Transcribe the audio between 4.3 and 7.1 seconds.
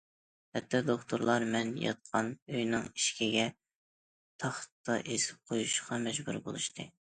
تاختا ئېسىپ قويۇشقا مەجبۇر بولۇشتى.